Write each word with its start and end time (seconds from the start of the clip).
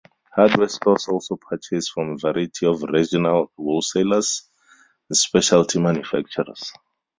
Hardware 0.35 0.67
stores 0.67 1.07
also 1.07 1.35
purchase 1.35 1.87
from 1.87 2.13
a 2.13 2.17
variety 2.17 2.65
of 2.65 2.81
regional 2.81 3.51
wholesalers 3.55 4.49
and 5.09 5.15
specialty 5.15 5.79
manufacturers. 5.79 6.73